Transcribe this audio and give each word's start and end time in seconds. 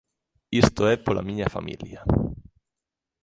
Isto 0.63 0.81
é 0.93 0.95
pola 1.05 1.25
miña 1.27 1.53
familia! 1.55 1.99